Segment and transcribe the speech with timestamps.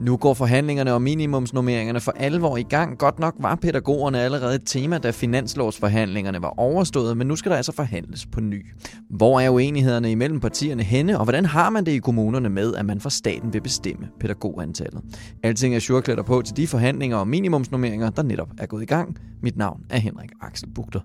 [0.00, 2.98] Nu går forhandlingerne om minimumsnormeringerne for alvor i gang.
[2.98, 7.56] Godt nok var pædagogerne allerede et tema, da finanslovsforhandlingerne var overstået, men nu skal der
[7.56, 8.66] altså forhandles på ny.
[9.10, 12.86] Hvor er uenighederne imellem partierne henne, og hvordan har man det i kommunerne med, at
[12.86, 15.02] man fra staten vil bestemme pædagogantallet?
[15.42, 19.16] Alting er surklæder på til de forhandlinger om minimumsnormeringer, der netop er gået i gang.
[19.42, 21.00] Mit navn er Henrik Axel Bugter.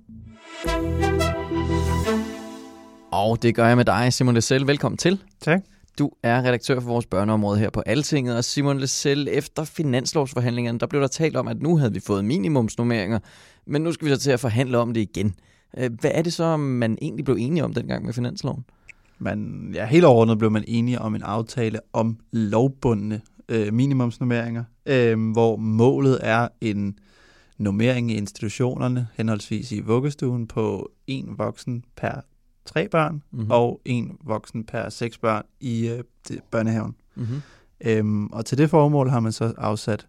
[3.11, 4.67] Og det gør jeg med dig, Simon Lessel.
[4.67, 5.21] Velkommen til.
[5.41, 5.61] Tak.
[5.99, 10.87] Du er redaktør for vores børneområde her på Altinget, og Simon Lessel, efter finanslovsforhandlingerne, der
[10.87, 13.19] blev der talt om, at nu havde vi fået minimumsnummeringer,
[13.65, 15.35] men nu skal vi så til at forhandle om det igen.
[15.77, 18.65] Øh, hvad er det så, man egentlig blev enige om dengang med finansloven?
[19.19, 25.31] Man, ja, helt overordnet blev man enige om en aftale om lovbundne øh, minimumsnummeringer, øh,
[25.31, 26.99] hvor målet er en
[27.57, 32.21] normering i institutionerne, henholdsvis i vuggestuen, på en voksen per
[32.65, 33.51] tre børn mm-hmm.
[33.51, 36.03] og en voksen per seks børn i øh,
[36.51, 36.95] børnehaven.
[37.15, 37.41] Mm-hmm.
[37.85, 40.07] Øhm, og til det formål har man så afsat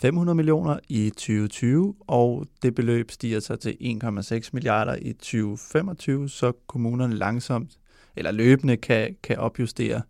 [0.00, 6.52] 500 millioner i 2020, og det beløb stiger så til 1,6 milliarder i 2025, så
[6.66, 7.78] kommunerne langsomt
[8.16, 10.02] eller løbende kan, kan opjustere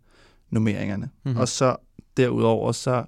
[0.49, 1.09] nummeringerne.
[1.23, 1.39] Mm-hmm.
[1.39, 1.75] Og så
[2.17, 3.05] derudover så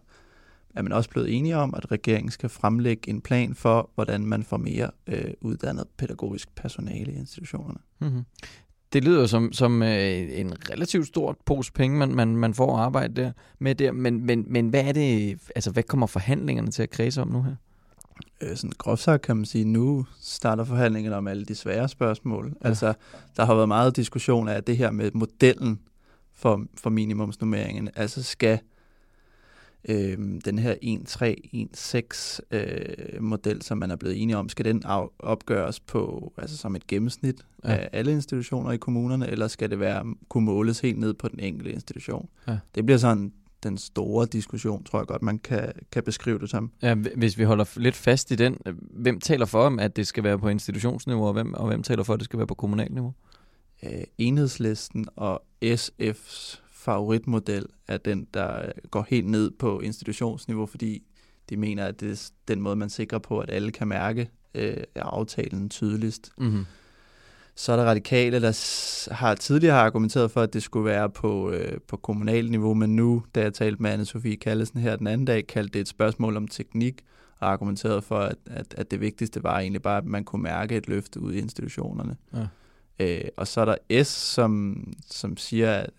[0.75, 4.43] er man også blevet enige om, at regeringen skal fremlægge en plan for, hvordan man
[4.43, 7.79] får mere øh, uddannet pædagogisk personale i institutionerne.
[7.99, 8.25] Mm-hmm.
[8.93, 12.83] Det lyder som, som øh, en relativt stort pose penge, man, man, man får at
[12.83, 13.91] arbejde der, med der.
[13.91, 17.43] Men, men, men hvad er det, altså hvad kommer forhandlingerne til at kredse om nu
[17.43, 17.55] her?
[18.41, 22.53] Øh, sådan groft sagt kan man sige, nu starter forhandlingerne om alle de svære spørgsmål.
[22.63, 22.67] Ja.
[22.67, 22.93] Altså,
[23.37, 25.79] der har været meget diskussion af det her med modellen
[26.35, 27.89] for, for minimumsnummeringen.
[27.95, 28.59] Altså, skal
[29.87, 34.83] øh, den her 1-3-1-6 øh, model, som man er blevet enige om, skal den
[35.19, 37.69] opgøres på altså som et gennemsnit ja.
[37.69, 41.39] af alle institutioner i kommunerne, eller skal det være kunne måles helt ned på den
[41.39, 42.29] enkelte institution?
[42.47, 42.57] Ja.
[42.75, 46.71] Det bliver sådan den store diskussion, tror jeg godt, man kan, kan beskrive det som.
[46.81, 50.39] Ja, hvis vi holder lidt fast i den, hvem taler for, at det skal være
[50.39, 53.13] på institutionsniveau, og hvem, og hvem taler for, at det skal være på kommunalt niveau?
[53.83, 61.03] Øh, enhedslisten og SF's favoritmodel er den, der går helt ned på institutionsniveau, fordi
[61.49, 64.77] de mener, at det er den måde, man sikrer på, at alle kan mærke øh,
[64.95, 66.31] aftalen tydeligst.
[66.37, 66.65] Mm-hmm.
[67.55, 71.51] Så er der radikale, der har tidligere har argumenteret for, at det skulle være på,
[71.51, 75.25] øh, på kommunalt niveau, men nu, da jeg talte med Anne-Sophie Kallesen her den anden
[75.25, 77.01] dag, kaldte det et spørgsmål om teknik,
[77.39, 80.77] og argumenterede for, at, at, at det vigtigste var egentlig bare, at man kunne mærke
[80.77, 82.17] et løft ud i institutionerne.
[82.33, 82.47] Ja.
[82.99, 85.89] Øh, og så er der S, som, som siger, at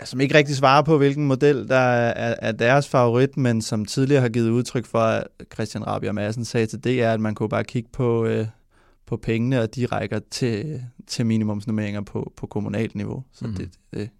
[0.00, 3.84] ja, som ikke rigtig svarer på, hvilken model der er, er deres favorit, men som
[3.84, 7.34] tidligere har givet udtryk for, at Christian Rabia Madsen sagde til det, er, at man
[7.34, 8.46] kunne bare kigge på, øh,
[9.06, 13.24] på pengene, og de rækker til, til minimumsnummeringer på, på kommunalt niveau.
[13.32, 13.54] Så mm.
[13.54, 14.10] det, det,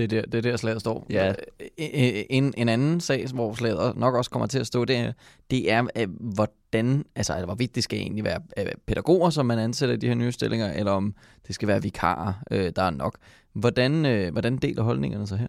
[0.00, 1.06] det er der, det er der slaget står.
[1.10, 1.34] Ja.
[1.78, 5.12] En, en anden sag, hvor slaget nok også kommer til at stå, det er,
[5.50, 8.40] det er hvordan, altså hvorvidt det skal egentlig være
[8.86, 11.14] pædagoger, som man ansætter i de her nye stillinger, eller om
[11.46, 13.18] det skal være vikarer, der er nok.
[13.52, 15.46] Hvordan, øh, hvordan deler holdningerne sig her?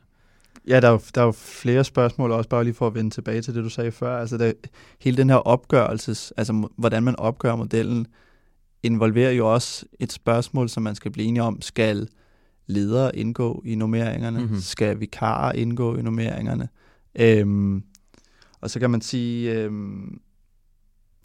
[0.67, 3.09] Ja, der er, jo, der er jo flere spørgsmål, også bare lige for at vende
[3.09, 4.17] tilbage til det, du sagde før.
[4.17, 4.51] Altså, der,
[5.00, 8.07] hele den her opgørelses, altså hvordan man opgør modellen,
[8.84, 11.61] involverer jo også et spørgsmål, som man skal blive enige om.
[11.61, 12.07] Skal
[12.67, 14.39] ledere indgå i nummeringerne?
[14.39, 14.59] Mm-hmm.
[14.59, 16.69] Skal vikarer indgå i nummeringerne?
[17.19, 17.83] Øhm,
[18.61, 20.22] og så kan man sige, øhm,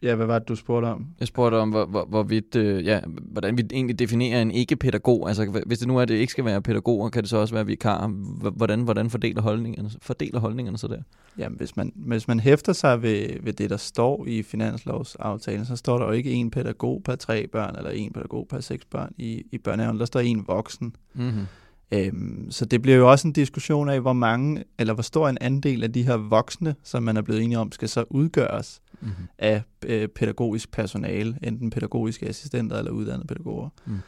[0.02, 1.06] Ja, hvad var det, du spurgte om?
[1.20, 5.28] Jeg spurgte om, hvor, hvor, hvorvidt, øh, ja, hvordan vi egentlig definerer en ikke-pædagog.
[5.28, 7.54] Altså, hvis det nu er, at det ikke skal være pædagoger, kan det så også
[7.54, 8.06] være vikar.
[8.50, 11.02] Hvordan, hvordan fordeler, holdningerne, fordeler holdningerne så der?
[11.38, 15.76] Jamen, hvis man, hvis man hæfter sig ved, ved det, der står i finanslovsaftalen, så
[15.76, 19.12] står der jo ikke en pædagog per tre børn, eller en pædagog per seks børn
[19.18, 19.98] i, i børnehaven.
[19.98, 20.96] Der står en voksen.
[21.14, 21.46] Mm-hmm.
[21.92, 25.38] Øhm, så det bliver jo også en diskussion af, hvor mange, eller hvor stor en
[25.40, 29.26] andel af de her voksne, som man er blevet enige om, skal så udgøres mm-hmm.
[29.38, 33.68] af øh, pædagogisk personale, enten pædagogiske assistenter eller uddannede pædagoger.
[33.86, 33.98] Mm.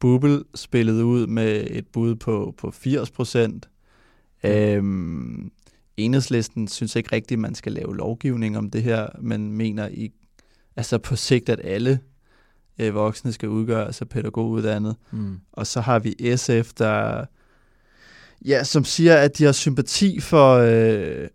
[0.00, 3.68] Bubble spillede ud med et bud på, på 80 procent.
[4.44, 4.50] Mm.
[4.50, 5.52] Øhm,
[5.96, 10.12] enhedslisten synes ikke rigtigt, at man skal lave lovgivning om det her, men mener i,
[10.76, 12.00] altså på sigt, at alle
[12.78, 14.96] øh, voksne skal udgøres af pædagoguddannet.
[15.10, 15.40] Mm.
[15.52, 17.24] Og så har vi SF, der
[18.46, 21.28] ja, som siger, at de har sympati for, øh,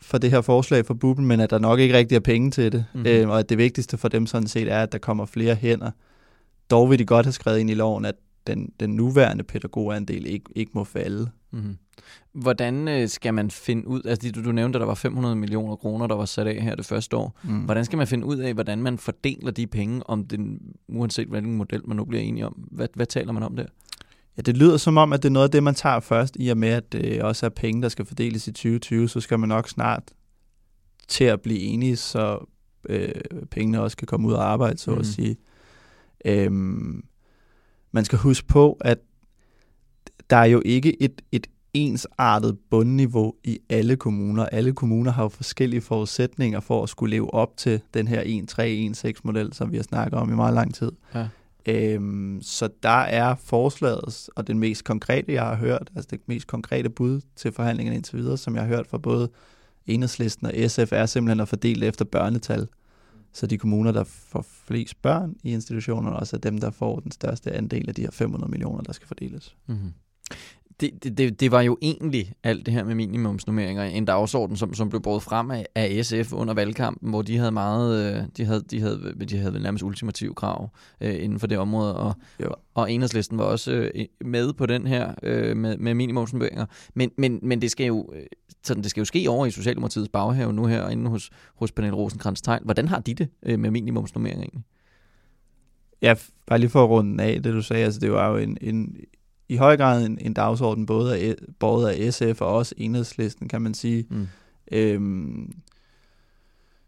[0.00, 2.72] for det her forslag for Bubben, men at der nok ikke rigtig er penge til
[2.72, 2.84] det.
[2.94, 3.02] Mhm.
[3.02, 3.20] Mm-hmm.
[3.20, 5.90] Øh, og at det vigtigste for dem sådan set er, at der kommer flere hænder.
[6.70, 8.14] Dog vil de godt have skrevet ind i loven, at
[8.46, 11.30] den, den nuværende pædagogandel ikke, ikke må falde.
[11.52, 11.76] Mm-hmm.
[12.32, 15.76] Hvordan øh, skal man finde ud, altså du, du nævnte, at der var 500 millioner
[15.76, 17.38] kroner, der var sat af her det første år.
[17.42, 17.58] Mm.
[17.58, 21.56] Hvordan skal man finde ud af, hvordan man fordeler de penge, om den, uanset hvilken
[21.56, 22.52] model man nu bliver enige om?
[22.52, 23.66] Hvad, hvad taler man om der?
[24.36, 26.48] Ja, det lyder som om, at det er noget af det, man tager først, i
[26.48, 29.48] og med, at det også er penge, der skal fordeles i 2020, så skal man
[29.48, 30.02] nok snart
[31.08, 32.46] til at blive enige, så
[32.88, 33.10] øh,
[33.50, 34.94] pengene også kan komme ud og arbejde, så mm.
[34.94, 35.00] Mhm.
[35.00, 35.36] at sige.
[36.24, 37.04] Øhm,
[37.92, 38.98] man skal huske på, at
[40.30, 44.46] der er jo ikke et, et ensartet bundniveau i alle kommuner.
[44.46, 49.52] Alle kommuner har jo forskellige forudsætninger for at skulle leve op til den her 1-3-1-6-model,
[49.52, 50.92] som vi har snakket om i meget lang tid.
[51.14, 51.28] Ja.
[51.68, 56.46] Øhm, så der er forslaget, og den mest konkrete, jeg har hørt, altså det mest
[56.46, 59.30] konkrete bud til forhandlingerne indtil videre, som jeg har hørt fra både
[59.86, 62.68] Enhedslisten og SF, er simpelthen at fordele efter børnetal.
[63.32, 67.10] Så de kommuner, der får flest børn i institutionerne, også er dem, der får den
[67.10, 69.56] største andel af de her 500 millioner, der skal fordeles.
[69.66, 69.92] Mm-hmm.
[70.80, 74.74] Det, det, det, det var jo egentlig alt det her med minimumsnummeringer, en dagsorden, som,
[74.74, 78.44] som blev båret frem af, af SF under valgkampen, hvor de havde meget, øh, de
[78.44, 80.70] havde, de havde, de havde nærmest ultimative krav
[81.00, 82.48] øh, inden for det område, og, Jo.
[82.74, 86.66] og enhedslisten var også øh, med på den her øh, med, med minimumsnummeringer.
[86.94, 88.22] Men, men, men det skal jo øh,
[88.64, 91.96] sådan, det skal jo ske over i Socialdemokratiets baghave nu her, inde hos, hos Pernille
[91.96, 92.64] rosenkrantz -Teil.
[92.64, 94.64] Hvordan har de det øh, med minimumsnummeringer egentlig?
[96.02, 96.14] Ja,
[96.46, 98.96] bare lige for at runde af, det du sagde, altså det var jo en, en,
[99.48, 103.62] i høj grad en, en dagsorden, både af, både af SF og også enhedslisten, kan
[103.62, 104.06] man sige.
[104.10, 104.26] Mm.
[104.72, 105.52] Øhm,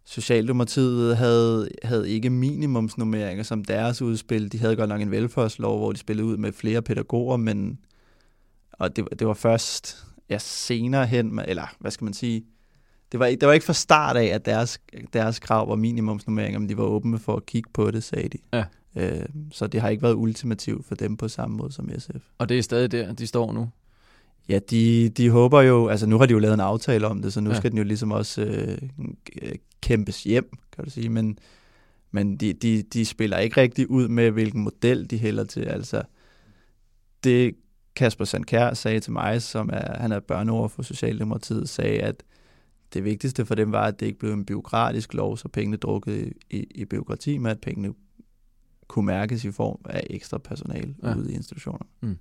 [0.04, 4.52] Socialdemokratiet havde, havde ikke minimumsnummeringer som deres udspil.
[4.52, 7.78] De havde godt nok en velfærdslov, hvor de spillede ud med flere pædagoger, men
[8.72, 12.44] og det, det var først ja, senere hen, eller hvad skal man sige,
[13.12, 14.80] det var, ikke- det var ikke fra start af, at deres,
[15.12, 18.38] deres krav var minimumsnummeringer, men de var åbne for at kigge på det, sagde de.
[18.52, 18.64] Ja.
[18.98, 22.24] Øh, så det har ikke været ultimativt for dem på samme måde som SF.
[22.38, 23.68] Og det er stadig der, de står nu.
[24.48, 27.32] Ja, de, de håber jo, altså nu har de jo lavet en aftale om det,
[27.32, 27.56] så nu Ja.
[27.56, 28.78] skal den jo ligesom også øh,
[29.42, 29.52] øh,
[29.82, 31.38] kæmpes hjem, kan du sige, men,
[32.10, 36.02] men de, de, de spiller ikke rigtig ud med, hvilken model de hælder til, altså
[37.24, 37.54] det
[37.96, 42.22] Kasper Sandkær sagde til mig, som er, han er børneover for Socialdemokratiet, sagde, at
[42.94, 46.26] det vigtigste for dem var, at det ikke blev en byråkratisk lov, så pengene drukkede
[46.26, 47.94] i, i, i byråkrati, men at pengene
[48.88, 51.14] kunne mærkes i form af ekstra personale Ja.
[51.14, 52.16] ude i institutionerne.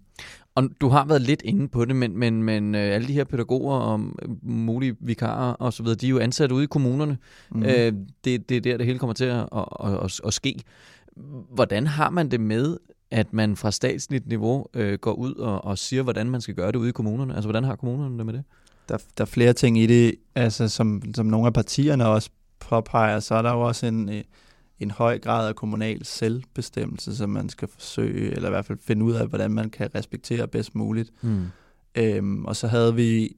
[0.56, 3.24] Og du har været lidt inde på det, men, men, men øh, alle de her
[3.24, 7.18] pædagoger og øh, mulige vikarer og så videre, de er jo ansat ude i kommunerne.
[7.52, 7.64] Mm.
[7.64, 7.94] Øh,
[8.24, 10.60] det, det er der, det hele kommer til at, at, at, at, at ske.
[11.54, 12.78] Hvordan har man det med,
[13.12, 16.72] at man fra statsligt niveau øh, går ud og, og siger, hvordan man skal gøre
[16.72, 17.34] det ude i kommunerne?
[17.36, 18.44] Altså, hvordan har kommunerne det med det?
[18.90, 22.30] der, der er flere ting i det, altså som, som nogle af partierne også
[22.60, 24.24] påpeger, så er der jo også en, øh,
[24.80, 29.06] en høj grad af kommunal selvbestemmelse, som man skal forsøge, eller i hvert fald finde
[29.06, 31.12] ud af, hvordan man kan respektere bedst muligt.
[31.22, 31.46] Mm.
[31.96, 33.36] Øhm, og så havde vi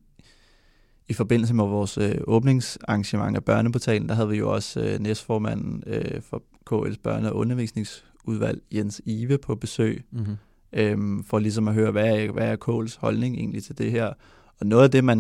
[1.09, 5.83] i forbindelse med vores øh, åbningsarrangement af børneportalen, der havde vi jo også øh, næstformanden
[5.88, 10.36] øh, for KL's børne- og undervisningsudvalg, Jens Ive, på besøg, Mm-hmm.
[10.74, 14.13] øhm, for ligesom at høre, hvad er, hvad er Kåls holdning egentlig til det her.
[14.60, 15.17] Og noget af det, man,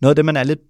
[0.00, 0.60] noget af det, man er lidt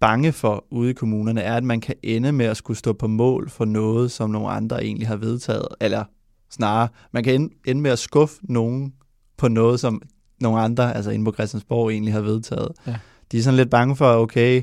[0.00, 3.06] bange for ude i kommunerne, er, at man kan ende med at skulle stå på
[3.06, 5.66] mål for noget, som nogle andre egentlig har vedtaget.
[5.80, 6.04] Eller
[6.50, 8.94] snarere, man kan ende, med at skuffe nogen
[9.36, 10.02] på noget, som
[10.40, 12.68] nogle andre, altså inde på Christiansborg, egentlig har vedtaget.
[12.86, 12.96] Ja.
[13.32, 14.62] De er sådan lidt bange for, okay,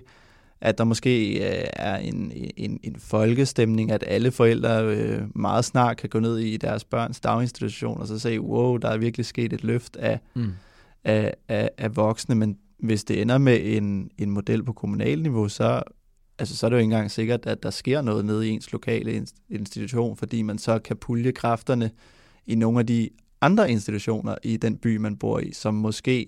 [0.61, 5.97] at der måske øh, er en, en, en folkestemning, at alle forældre øh, meget snart
[5.97, 9.53] kan gå ned i deres børns daginstitution og så sige, wow, der er virkelig sket
[9.53, 10.51] et løft af, Mm.
[11.03, 15.49] af, af, af voksne, men hvis det ender med en, en model på kommunal niveau,
[15.49, 15.83] så,
[16.39, 18.71] altså, så er det jo ikke engang sikkert, at der sker noget nede i ens
[18.71, 21.91] lokale institution, fordi man så kan pulje kræfterne
[22.45, 23.09] i nogle af de
[23.41, 26.25] andre institutioner i den by, man bor i, som måske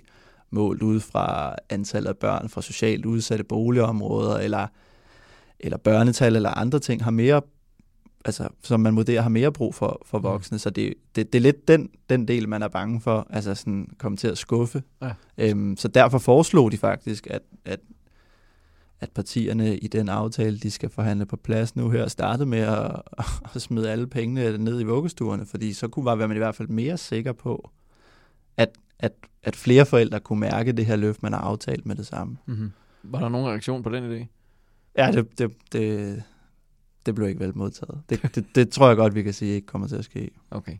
[0.51, 4.67] målt ud fra antallet af børn fra socialt udsatte boligområder, eller,
[5.59, 7.41] eller børnetal, eller andre ting, har mere
[8.25, 10.59] altså, som man vurderer har mere brug for, for voksne.
[10.59, 13.87] Så det, det, det er lidt den, den del, man er bange for, altså sådan
[13.97, 14.83] komme til at skuffe.
[15.01, 15.11] Ja.
[15.37, 17.79] Øhm, så derfor foreslog de faktisk, at, at,
[18.99, 23.01] at partierne i den aftale, de skal forhandle på plads nu her, starte med at,
[23.55, 26.67] at smide alle pengene ned i vuggestuerne, fordi så kunne var man i hvert fald
[26.67, 27.69] mere sikker på,
[28.57, 32.07] at, at, at flere forældre kunne mærke det her løft, man har aftalt med det
[32.07, 32.37] samme.
[32.45, 32.71] Mm-hmm.
[33.03, 34.25] Var der nogen reaktion på den idé?
[34.97, 36.23] Ja, det, det, det,
[37.05, 38.01] det blev ikke vel modtaget.
[38.09, 40.29] Det, det, det tror jeg godt, vi kan sige ikke kommer til at ske.
[40.51, 40.77] Okay.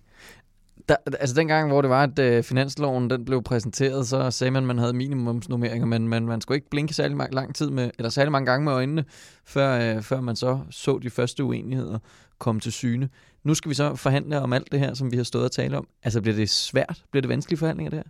[0.90, 4.64] Der, altså dengang, hvor det var, at øh, finansloven den blev præsenteret, så sagde man,
[4.64, 7.92] at man havde minimumsnummeringer, men man, man skulle ikke blinke særlig lang, lang tid med,
[7.98, 9.06] eller særlig mange gange med øjnene,
[9.46, 12.00] før, øh, før man så så de første uenigheder
[12.38, 13.10] komme til syne.
[13.44, 15.78] Nu skal vi så forhandle om alt det her, som vi har stået og tale
[15.78, 15.88] om.
[16.04, 17.04] Altså bliver det svært?
[17.12, 18.10] Bliver det vanskelige forhandlinger, det her?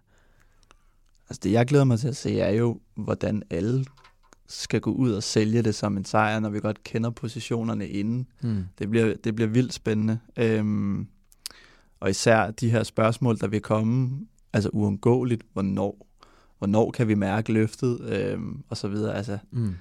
[1.29, 3.85] Altså det, jeg glæder mig til at se, er jo, hvordan alle
[4.49, 8.27] skal gå ud og sælge det som en sejr, når vi godt kender positionerne inden.
[8.41, 8.63] Hmm.
[8.79, 10.19] Det, bliver, det bliver vildt spændende.
[10.37, 11.07] Øhm,
[11.99, 16.07] og især de her spørgsmål, der vil komme, altså uundgåeligt, hvornår,
[16.57, 19.15] hvornår kan vi mærke løftet, øhm, og så videre.
[19.15, 19.75] Altså, mm.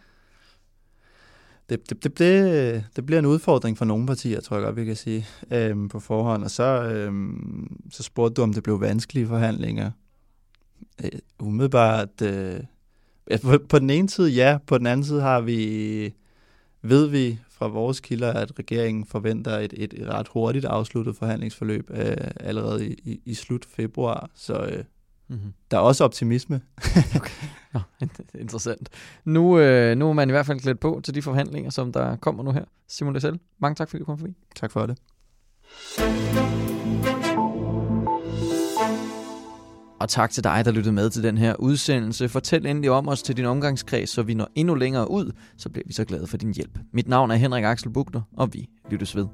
[1.69, 4.85] det, det, det, det, det bliver en udfordring for nogle partier, tror jeg godt, vi
[4.85, 6.45] kan sige, øhm, på forhånd.
[6.45, 9.91] Og så, øhm, så spurgte du, om det blev vanskelige forhandlinger.
[11.05, 12.61] Øh, umiddelbart, øh,
[13.43, 16.15] på, på den ene side ja, på den anden side har vi,
[16.83, 21.91] ved vi fra vores kilder, at regeringen forventer et, et, et ret hurtigt afsluttet forhandlingsforløb
[21.91, 24.31] øh, allerede i, i, i slut februar.
[24.35, 24.85] Så øh,
[25.29, 25.53] mm-hmm.
[25.71, 26.61] der er også optimisme.
[27.17, 27.47] okay.
[27.75, 27.81] Nå,
[28.41, 28.89] interessant.
[29.25, 32.17] Nu, øh, nu er man i hvert fald klædt på til de forhandlinger, som der
[32.17, 32.65] kommer nu her.
[32.89, 34.35] Simon Lessel, mange tak fordi du kom forbi.
[34.57, 34.99] Tak for det.
[40.01, 42.29] Og tak til dig, der lyttede med til den her udsendelse.
[42.29, 45.85] Fortæl endelig om os til din omgangskreds, så vi når endnu længere ud, så bliver
[45.87, 46.79] vi så glade for din hjælp.
[46.93, 49.27] Mit navn er Henrik Axel Bugner, og vi lyttes ved.